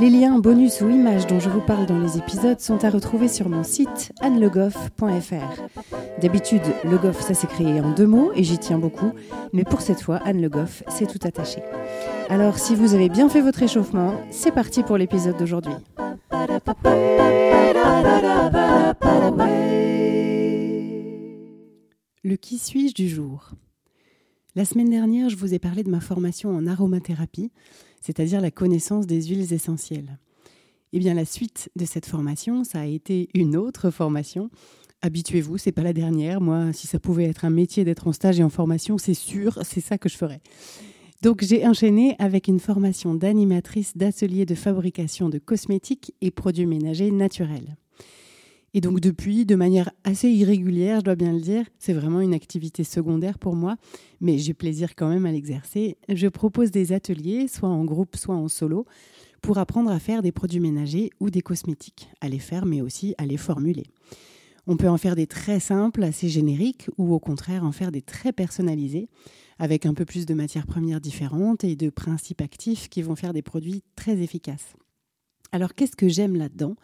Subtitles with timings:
[0.00, 3.28] Les liens, bonus ou images dont je vous parle dans les épisodes sont à retrouver
[3.28, 5.62] sur mon site annelegoff.fr.
[6.20, 9.12] D'habitude, Le Goff, ça s'écrit en deux mots et j'y tiens beaucoup,
[9.52, 11.62] mais pour cette fois, Anne Le Goff, c'est tout attaché.
[12.28, 15.74] Alors, si vous avez bien fait votre échauffement, c'est parti pour l'épisode d'aujourd'hui.
[22.24, 23.50] Le qui suis-je du jour?
[24.56, 27.50] La semaine dernière, je vous ai parlé de ma formation en aromathérapie,
[28.00, 30.20] c'est-à-dire la connaissance des huiles essentielles.
[30.92, 34.50] Eh bien, la suite de cette formation, ça a été une autre formation.
[35.02, 36.40] Habituez-vous, c'est pas la dernière.
[36.40, 39.58] Moi, si ça pouvait être un métier d'être en stage et en formation, c'est sûr,
[39.64, 40.40] c'est ça que je ferais.
[41.20, 47.10] Donc j'ai enchaîné avec une formation d'animatrice d'atelier de fabrication de cosmétiques et produits ménagers
[47.10, 47.76] naturels.
[48.76, 52.34] Et donc depuis, de manière assez irrégulière, je dois bien le dire, c'est vraiment une
[52.34, 53.76] activité secondaire pour moi,
[54.20, 55.96] mais j'ai plaisir quand même à l'exercer.
[56.08, 58.84] Je propose des ateliers, soit en groupe, soit en solo,
[59.42, 63.14] pour apprendre à faire des produits ménagers ou des cosmétiques, à les faire, mais aussi
[63.16, 63.84] à les formuler.
[64.66, 68.02] On peut en faire des très simples, assez génériques, ou au contraire en faire des
[68.02, 69.08] très personnalisés,
[69.60, 73.34] avec un peu plus de matières premières différentes et de principes actifs qui vont faire
[73.34, 74.74] des produits très efficaces.
[75.52, 76.74] Alors qu'est-ce que j'aime là-dedans?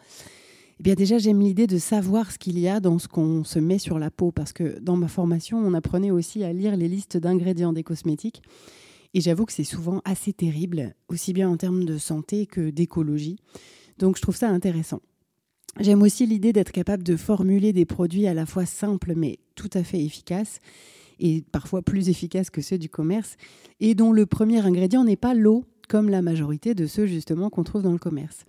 [0.81, 3.59] Eh bien déjà, j'aime l'idée de savoir ce qu'il y a dans ce qu'on se
[3.59, 6.87] met sur la peau, parce que dans ma formation, on apprenait aussi à lire les
[6.87, 8.41] listes d'ingrédients des cosmétiques.
[9.13, 13.37] Et j'avoue que c'est souvent assez terrible, aussi bien en termes de santé que d'écologie.
[13.99, 15.01] Donc je trouve ça intéressant.
[15.79, 19.69] J'aime aussi l'idée d'être capable de formuler des produits à la fois simples mais tout
[19.73, 20.61] à fait efficaces
[21.19, 23.37] et parfois plus efficaces que ceux du commerce,
[23.81, 27.63] et dont le premier ingrédient n'est pas l'eau, comme la majorité de ceux justement qu'on
[27.63, 28.45] trouve dans le commerce.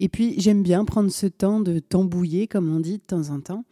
[0.00, 3.40] Et puis j'aime bien prendre ce temps de tambouiller, comme on dit de temps en
[3.40, 3.64] temps.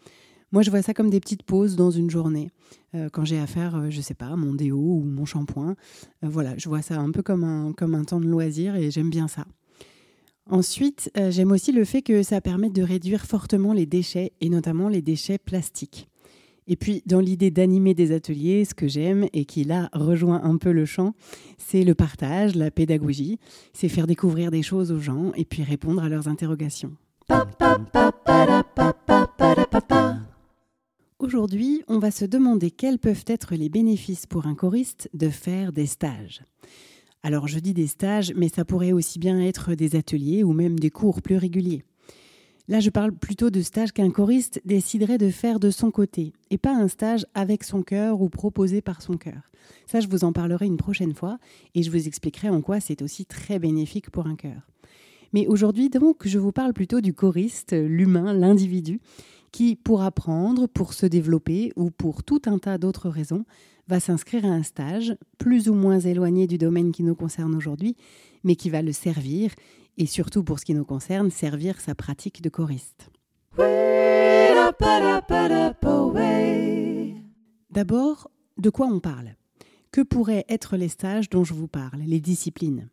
[0.52, 2.50] Moi, je vois ça comme des petites pauses dans une journée.
[2.94, 5.76] Euh, quand j'ai à faire, euh, je sais pas, mon déo ou mon shampoing.
[6.24, 8.90] Euh, voilà, je vois ça un peu comme un, comme un temps de loisir et
[8.90, 9.44] j'aime bien ça.
[10.48, 14.88] Ensuite, j'aime aussi le fait que ça permet de réduire fortement les déchets et notamment
[14.88, 16.08] les déchets plastiques.
[16.68, 20.56] Et puis, dans l'idée d'animer des ateliers, ce que j'aime et qui là rejoint un
[20.56, 21.14] peu le chant,
[21.58, 23.38] c'est le partage, la pédagogie,
[23.72, 26.92] c'est faire découvrir des choses aux gens et puis répondre à leurs interrogations.
[31.18, 35.72] Aujourd'hui, on va se demander quels peuvent être les bénéfices pour un choriste de faire
[35.72, 36.42] des stages.
[37.22, 40.78] Alors je dis des stages, mais ça pourrait aussi bien être des ateliers ou même
[40.78, 41.84] des cours plus réguliers.
[42.68, 46.58] Là, je parle plutôt de stage qu'un choriste déciderait de faire de son côté, et
[46.58, 49.52] pas un stage avec son cœur ou proposé par son cœur.
[49.86, 51.38] Ça, je vous en parlerai une prochaine fois,
[51.76, 54.68] et je vous expliquerai en quoi c'est aussi très bénéfique pour un cœur.
[55.32, 59.00] Mais aujourd'hui, donc, je vous parle plutôt du choriste, l'humain, l'individu,
[59.52, 63.44] qui, pour apprendre, pour se développer ou pour tout un tas d'autres raisons,
[63.86, 67.96] va s'inscrire à un stage, plus ou moins éloigné du domaine qui nous concerne aujourd'hui,
[68.42, 69.52] mais qui va le servir
[69.98, 73.10] et surtout pour ce qui nous concerne, servir sa pratique de choriste.
[77.70, 79.36] D'abord, de quoi on parle?
[79.92, 82.88] Que pourraient être les stages dont je vous parle, les disciplines?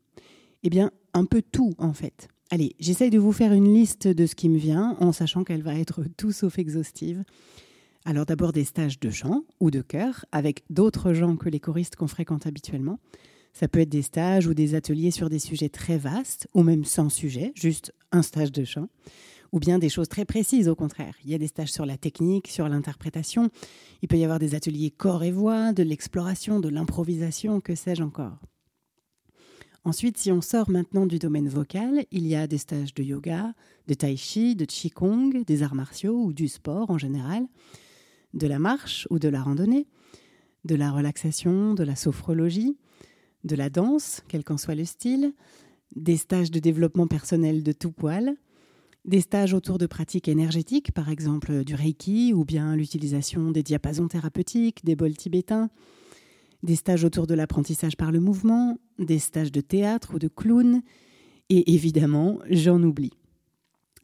[0.63, 2.27] Eh bien, un peu tout en fait.
[2.51, 5.63] Allez, j'essaye de vous faire une liste de ce qui me vient en sachant qu'elle
[5.63, 7.23] va être tout sauf exhaustive.
[8.05, 11.95] Alors d'abord des stages de chant ou de chœur avec d'autres gens que les choristes
[11.95, 12.99] qu'on fréquente habituellement.
[13.53, 16.85] Ça peut être des stages ou des ateliers sur des sujets très vastes, ou même
[16.85, 18.89] sans sujet, juste un stage de chant,
[19.51, 21.15] ou bien des choses très précises au contraire.
[21.23, 23.51] Il y a des stages sur la technique, sur l'interprétation,
[24.01, 28.01] il peut y avoir des ateliers corps et voix, de l'exploration, de l'improvisation, que sais-je
[28.01, 28.39] encore.
[29.85, 33.53] Ensuite, si on sort maintenant du domaine vocal, il y a des stages de yoga,
[33.87, 37.45] de tai chi, de qigong, des arts martiaux ou du sport en général,
[38.33, 39.87] de la marche ou de la randonnée,
[40.63, 42.77] de la relaxation, de la sophrologie,
[43.43, 45.33] de la danse, quel qu'en soit le style,
[45.95, 48.35] des stages de développement personnel de tout poil,
[49.05, 54.07] des stages autour de pratiques énergétiques, par exemple du Reiki ou bien l'utilisation des diapasons
[54.07, 55.69] thérapeutiques, des bols tibétains,
[56.63, 60.81] des stages autour de l'apprentissage par le mouvement, des stages de théâtre ou de clown,
[61.49, 63.11] et évidemment, j'en oublie.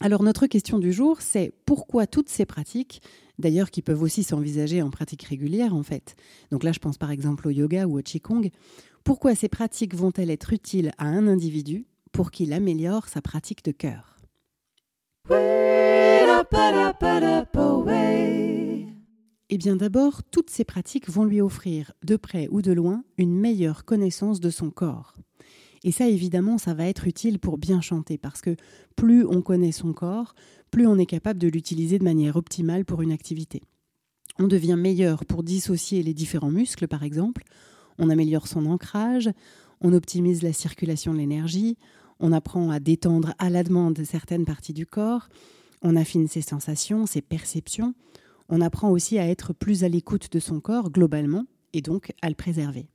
[0.01, 3.01] Alors notre question du jour, c'est pourquoi toutes ces pratiques,
[3.37, 6.15] d'ailleurs qui peuvent aussi s'envisager en pratique régulière en fait,
[6.51, 8.49] donc là je pense par exemple au yoga ou au qigong,
[9.09, 13.71] pourquoi ces pratiques vont-elles être utiles à un individu pour qu'il améliore sa pratique de
[13.71, 14.19] chœur.
[19.49, 23.33] Eh bien d'abord, toutes ces pratiques vont lui offrir, de près ou de loin, une
[23.33, 25.15] meilleure connaissance de son corps.
[25.83, 28.55] Et ça, évidemment, ça va être utile pour bien chanter, parce que
[28.95, 30.35] plus on connaît son corps,
[30.69, 33.63] plus on est capable de l'utiliser de manière optimale pour une activité.
[34.37, 37.43] On devient meilleur pour dissocier les différents muscles, par exemple,
[37.99, 39.29] on améliore son ancrage,
[39.81, 41.77] on optimise la circulation de l'énergie,
[42.19, 45.29] on apprend à détendre à la demande certaines parties du corps,
[45.81, 47.93] on affine ses sensations, ses perceptions,
[48.49, 52.29] on apprend aussi à être plus à l'écoute de son corps globalement et donc à
[52.29, 52.87] le préserver.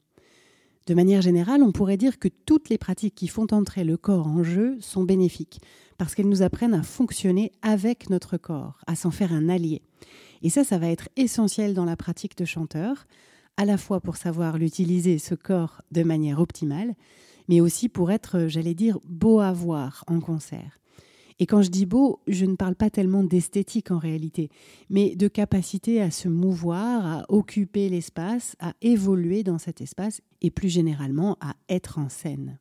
[0.87, 4.27] De manière générale, on pourrait dire que toutes les pratiques qui font entrer le corps
[4.27, 5.61] en jeu sont bénéfiques,
[5.97, 9.81] parce qu'elles nous apprennent à fonctionner avec notre corps, à s'en faire un allié.
[10.43, 13.07] Et ça, ça va être essentiel dans la pratique de chanteur,
[13.56, 16.95] à la fois pour savoir l'utiliser, ce corps, de manière optimale,
[17.49, 20.81] mais aussi pour être, j'allais dire, beau à voir en concert.
[21.41, 24.51] Et quand je dis beau, je ne parle pas tellement d'esthétique en réalité,
[24.89, 30.50] mais de capacité à se mouvoir, à occuper l'espace, à évoluer dans cet espace et
[30.50, 32.59] plus généralement à être en scène.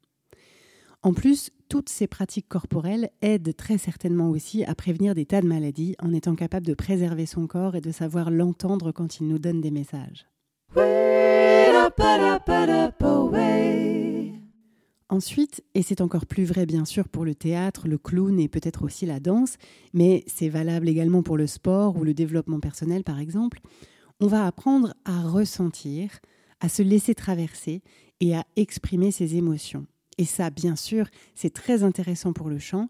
[1.04, 5.48] En plus, toutes ces pratiques corporelles aident très certainement aussi à prévenir des tas de
[5.48, 9.40] maladies en étant capable de préserver son corps et de savoir l'entendre quand il nous
[9.40, 10.26] donne des messages.
[15.10, 18.84] Ensuite, et c'est encore plus vrai bien sûr pour le théâtre, le clown et peut-être
[18.84, 19.58] aussi la danse,
[19.94, 23.60] mais c'est valable également pour le sport ou le développement personnel par exemple,
[24.20, 26.10] on va apprendre à ressentir,
[26.62, 27.84] à se laisser traverser
[28.22, 29.86] et à exprimer ses émotions.
[30.18, 32.90] Et ça, bien sûr, c'est très intéressant pour le chant,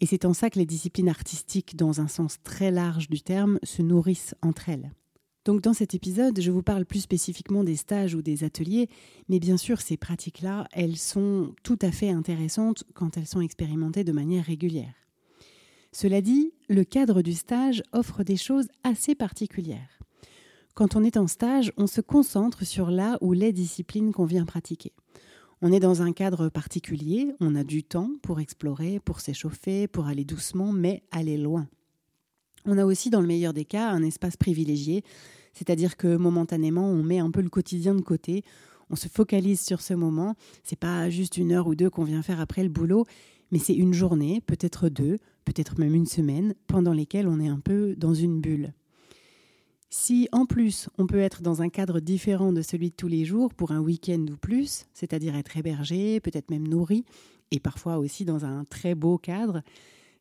[0.00, 3.58] et c'est en ça que les disciplines artistiques, dans un sens très large du terme,
[3.62, 4.92] se nourrissent entre elles.
[5.44, 8.88] Donc dans cet épisode, je vous parle plus spécifiquement des stages ou des ateliers,
[9.28, 14.04] mais bien sûr ces pratiques-là, elles sont tout à fait intéressantes quand elles sont expérimentées
[14.04, 14.94] de manière régulière.
[15.90, 19.98] Cela dit, le cadre du stage offre des choses assez particulières.
[20.74, 24.46] Quand on est en stage, on se concentre sur là où les disciplines qu'on vient
[24.46, 24.92] pratiquer.
[25.60, 30.06] On est dans un cadre particulier, on a du temps pour explorer, pour s'échauffer, pour
[30.06, 31.68] aller doucement, mais aller loin.
[32.64, 35.02] On a aussi, dans le meilleur des cas, un espace privilégié,
[35.52, 38.44] c'est-à-dire que momentanément, on met un peu le quotidien de côté,
[38.90, 40.36] on se focalise sur ce moment.
[40.62, 43.06] C'est pas juste une heure ou deux qu'on vient faire après le boulot,
[43.50, 47.60] mais c'est une journée, peut-être deux, peut-être même une semaine, pendant lesquelles on est un
[47.60, 48.72] peu dans une bulle.
[49.90, 53.26] Si en plus on peut être dans un cadre différent de celui de tous les
[53.26, 57.04] jours pour un week-end ou plus, c'est-à-dire être hébergé, peut-être même nourri,
[57.50, 59.60] et parfois aussi dans un très beau cadre,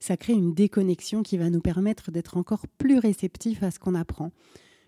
[0.01, 3.95] ça crée une déconnexion qui va nous permettre d'être encore plus réceptifs à ce qu'on
[3.95, 4.31] apprend,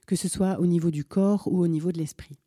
[0.07, 2.39] que ce soit au niveau du corps ou au niveau de l'esprit.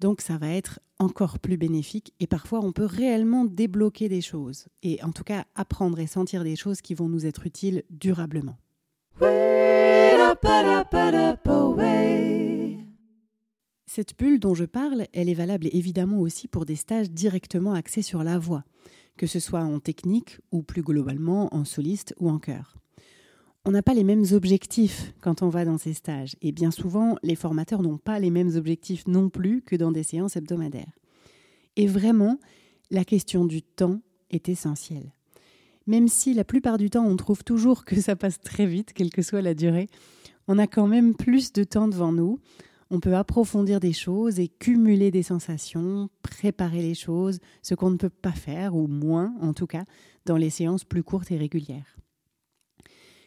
[0.00, 4.66] Donc ça va être encore plus bénéfique et parfois on peut réellement débloquer des choses
[4.82, 8.56] et en tout cas apprendre et sentir des choses qui vont nous être utiles durablement.
[13.86, 18.00] Cette bulle dont je parle, elle est valable évidemment aussi pour des stages directement axés
[18.00, 18.64] sur la voix
[19.16, 22.76] que ce soit en technique ou plus globalement en soliste ou en chœur.
[23.64, 27.16] On n'a pas les mêmes objectifs quand on va dans ces stages, et bien souvent,
[27.22, 30.98] les formateurs n'ont pas les mêmes objectifs non plus que dans des séances hebdomadaires.
[31.76, 32.38] Et vraiment,
[32.90, 34.00] la question du temps
[34.30, 35.12] est essentielle.
[35.86, 39.10] Même si la plupart du temps, on trouve toujours que ça passe très vite, quelle
[39.10, 39.88] que soit la durée,
[40.48, 42.38] on a quand même plus de temps devant nous
[42.92, 47.96] on peut approfondir des choses et cumuler des sensations, préparer les choses, ce qu'on ne
[47.96, 49.84] peut pas faire, ou moins en tout cas,
[50.26, 51.96] dans les séances plus courtes et régulières.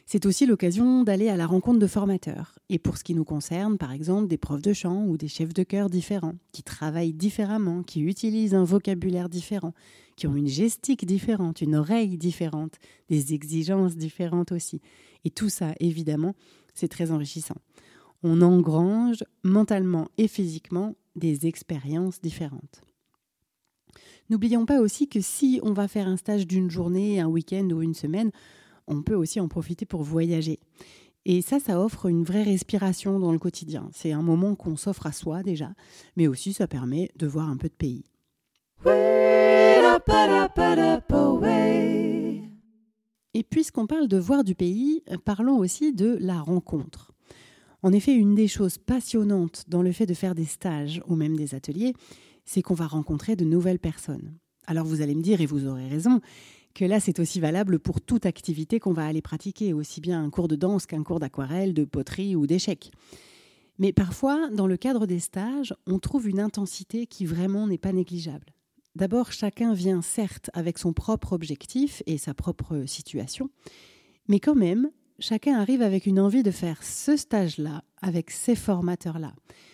[0.06, 3.80] C'est aussi l'occasion d'aller à la rencontre de formateurs, et pour ce qui nous concerne,
[3.80, 7.82] par exemple, des profs de chant ou des chefs de chœur différents, qui travaillent différemment,
[7.82, 9.74] qui utilisent un vocabulaire différent,
[10.16, 12.76] qui ont une gestique différente, une oreille différente,
[13.10, 14.80] des exigences différentes aussi.
[15.24, 16.36] Et tout ça, évidemment,
[16.76, 17.56] c'est très enrichissant
[18.28, 22.82] on engrange mentalement et physiquement des expériences différentes.
[24.32, 27.84] N'oublions pas aussi que si on va faire un stage d'une journée, un week-end ou
[27.84, 28.32] une semaine,
[28.88, 30.60] on peut aussi en profiter pour voyager.
[31.26, 33.92] Et ça, ça offre une vraie respiration dans le quotidien.
[33.94, 35.70] C'est un moment qu'on s'offre à soi déjà,
[36.16, 38.06] mais aussi ça permet de voir un peu de pays.
[43.36, 47.15] Et puisqu'on parle de voir du pays, parlons aussi de la rencontre.
[47.86, 51.36] En effet, une des choses passionnantes dans le fait de faire des stages ou même
[51.36, 51.94] des ateliers,
[52.44, 54.34] c'est qu'on va rencontrer de nouvelles personnes.
[54.66, 56.20] Alors vous allez me dire, et vous aurez raison,
[56.74, 60.32] que là c'est aussi valable pour toute activité qu'on va aller pratiquer, aussi bien un
[60.32, 62.90] cours de danse qu'un cours d'aquarelle, de poterie ou d'échecs.
[63.78, 67.94] Mais parfois, dans le cadre des stages, on trouve une intensité qui vraiment n'est pas
[67.94, 68.48] négligeable.
[68.96, 73.52] D'abord, chacun vient certes avec son propre objectif et sa propre situation,
[74.28, 79.34] mais quand même, chacun arrive avec une envie de faire ce stage-là, avec ces formateurs-là.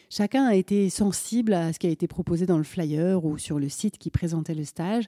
[0.09, 3.59] Chacun a été sensible à ce qui a été proposé dans le flyer ou sur
[3.59, 5.05] le site qui présentait le stage,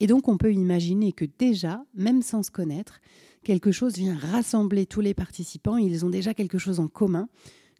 [0.00, 3.00] et donc on peut imaginer que déjà, même sans se connaître,
[3.42, 7.28] quelque chose vient rassembler tous les participants, ils ont déjà quelque chose en commun,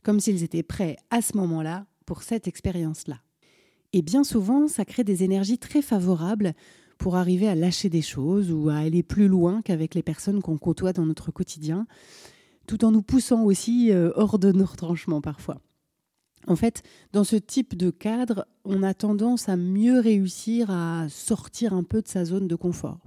[0.02, 3.20] comme s'ils étaient prêts à ce moment-là pour cette expérience-là.
[3.92, 6.54] Et bien souvent, ça crée des énergies très favorables
[6.98, 10.58] pour arriver à lâcher des choses ou à aller plus loin qu'avec les personnes qu'on
[10.58, 11.86] côtoie dans notre quotidien,
[12.66, 15.60] tout en nous poussant aussi euh, hors de nos retranchements parfois.
[16.46, 21.72] En fait, dans ce type de cadre, on a tendance à mieux réussir à sortir
[21.74, 23.00] un peu de sa zone de confort.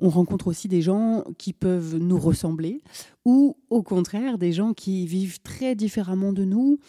[0.00, 2.82] On rencontre aussi des gens qui peuvent nous ressembler
[3.24, 6.80] ou au contraire des gens qui vivent très différemment de nous,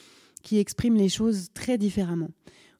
[0.41, 2.31] qui expriment les choses très différemment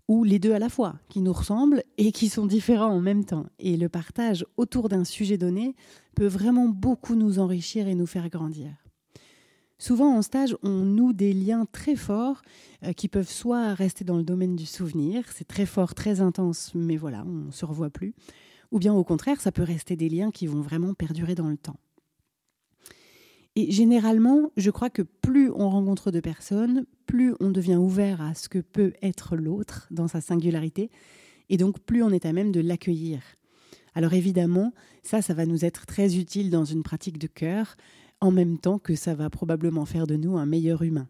[0.08, 3.26] ou les deux à la fois, qui nous ressemblent et qui sont différents en même
[3.26, 3.48] temps.
[3.60, 5.76] Et le partage autour d'un sujet donné
[6.16, 8.72] peut vraiment beaucoup nous enrichir et nous faire grandir.
[9.78, 12.42] Souvent en stage, on noue des liens très forts
[12.84, 16.72] euh, qui peuvent soit rester dans le domaine du souvenir, c'est très fort, très intense,
[16.76, 18.14] mais voilà, on ne se revoit plus,
[18.72, 21.58] ou bien au contraire, ça peut rester des liens qui vont vraiment perdurer dans le
[21.58, 21.78] temps.
[23.58, 28.34] Et généralement, je crois que plus on rencontre de personnes, plus on devient ouvert à
[28.34, 30.90] ce que peut être l'autre dans sa singularité,
[31.50, 33.22] et donc plus on est à même de l'accueillir.
[33.94, 37.78] Alors évidemment, ça, ça va nous être très utile dans une pratique de cœur,
[38.22, 41.08] en même temps que ça va probablement faire de nous un meilleur humain.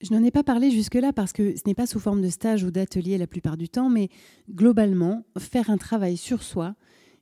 [0.00, 2.62] Je n'en ai pas parlé jusque-là parce que ce n'est pas sous forme de stage
[2.62, 4.10] ou d'atelier la plupart du temps, mais
[4.50, 6.74] globalement, faire un travail sur soi,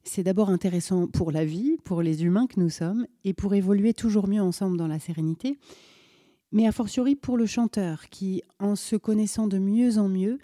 [0.05, 3.95] c'est d'abord intéressant pour la vie, pour les humains que nous sommes, et pour évoluer
[3.95, 5.59] toujours mieux ensemble dans la sérénité,
[6.51, 10.39] mais a fortiori pour le chanteur qui, en se connaissant de mieux en mieux,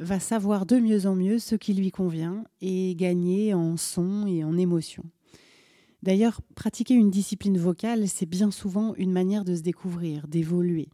[0.00, 4.42] va savoir de mieux en mieux ce qui lui convient et gagner en son et
[4.44, 5.04] en émotion.
[6.02, 10.88] D'ailleurs, pratiquer une discipline vocale, c'est bien souvent une manière de se découvrir, d'évoluer.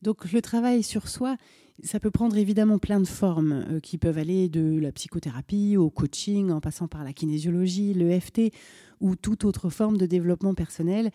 [0.00, 1.36] Donc le travail sur soi,
[1.82, 5.90] ça peut prendre évidemment plein de formes euh, qui peuvent aller de la psychothérapie au
[5.90, 8.52] coaching en passant par la kinésiologie, le FT
[9.00, 11.10] ou toute autre forme de développement personnel,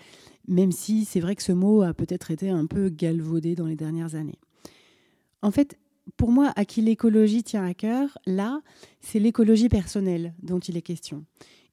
[0.47, 3.75] même si c'est vrai que ce mot a peut-être été un peu galvaudé dans les
[3.75, 4.39] dernières années.
[5.41, 5.77] En fait,
[6.17, 8.61] pour moi, à qui l'écologie tient à cœur, là,
[9.01, 11.25] c'est l'écologie personnelle dont il est question.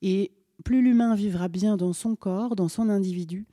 [0.03, 0.33] Et
[0.65, 3.47] plus l'humain vivra bien dans son corps, dans son individu,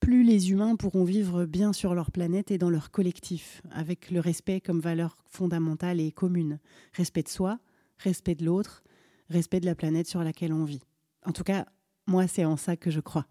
[0.00, 4.18] plus les humains pourront vivre bien sur leur planète et dans leur collectif, avec le
[4.18, 6.58] respect comme valeur fondamentale et commune.
[6.94, 7.58] Respect de soi,
[7.98, 8.82] respect de l'autre,
[9.28, 10.82] respect de la planète sur laquelle on vit.
[11.26, 11.66] En tout cas,
[12.06, 13.26] moi, c'est en ça que je crois.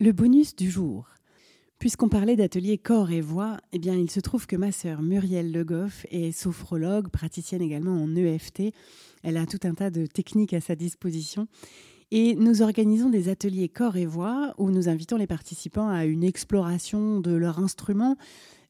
[0.00, 1.06] Le bonus du jour.
[1.78, 5.52] Puisqu'on parlait d'atelier corps et voix, eh bien, il se trouve que ma sœur Muriel
[5.52, 8.72] Le Goff est sophrologue, praticienne également en EFT.
[9.22, 11.46] Elle a tout un tas de techniques à sa disposition
[12.10, 16.24] et nous organisons des ateliers corps et voix où nous invitons les participants à une
[16.24, 18.16] exploration de leur instrument.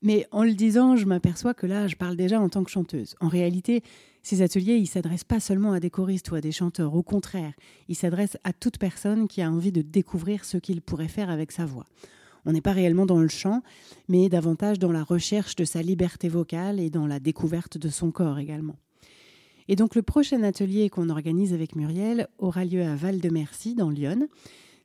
[0.03, 3.17] Mais en le disant, je m'aperçois que là, je parle déjà en tant que chanteuse.
[3.21, 3.83] En réalité,
[4.23, 7.55] ces ateliers, ils s'adressent pas seulement à des choristes ou à des chanteurs, au contraire,
[7.89, 11.51] ils s'adressent à toute personne qui a envie de découvrir ce qu'il pourrait faire avec
[11.51, 11.87] sa voix.
[12.45, 13.63] On n'est pas réellement dans le chant,
[14.09, 18.11] mais davantage dans la recherche de sa liberté vocale et dans la découverte de son
[18.11, 18.77] corps également.
[19.69, 24.29] Et donc le prochain atelier qu'on organise avec Muriel aura lieu à Val-de-Mercy, dans Lyon.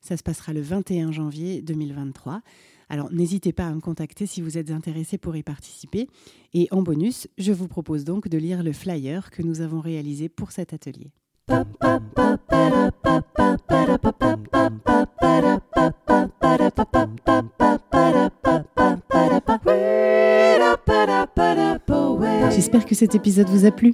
[0.02, 2.42] Ça se passera le 21 janvier 2023.
[2.90, 6.08] Alors n'hésitez pas à me contacter si vous êtes intéressé pour y participer.
[6.54, 10.28] Et en bonus, je vous propose donc de lire le flyer que nous avons réalisé
[10.28, 11.12] pour cet atelier.
[22.52, 23.94] J'espère que cet épisode vous a plu.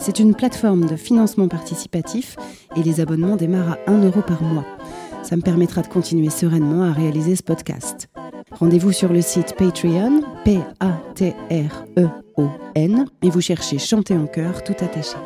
[0.00, 2.36] C'est une plateforme de financement participatif
[2.74, 4.64] et les abonnements démarrent à 1 euro par mois.
[5.22, 8.08] Ça me permettra de continuer sereinement à réaliser ce podcast.
[8.50, 10.66] Rendez-vous sur le site Patreon, P-A-T-R-E-O-N,
[13.22, 15.18] et vous cherchez Chanter en chœur tout attaché.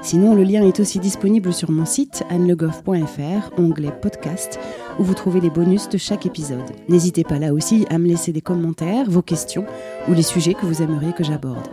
[0.00, 4.58] Sinon, le lien est aussi disponible sur mon site annelegoff.fr, onglet podcast,
[4.98, 6.70] où vous trouvez les bonus de chaque épisode.
[6.88, 9.66] N'hésitez pas là aussi à me laisser des commentaires, vos questions
[10.08, 11.68] ou les sujets que vous aimeriez que j'aborde.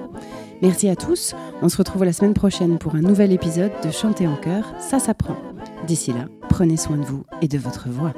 [0.61, 4.27] Merci à tous, on se retrouve la semaine prochaine pour un nouvel épisode de Chanter
[4.27, 5.37] en chœur, ça s'apprend.
[5.85, 8.13] D'ici là, prenez soin de vous et de votre voix.